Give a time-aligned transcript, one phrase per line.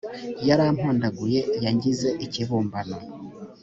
[0.47, 2.97] yarampondaguye, yangize ikibumbano